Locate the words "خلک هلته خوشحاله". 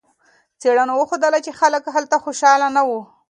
1.59-2.67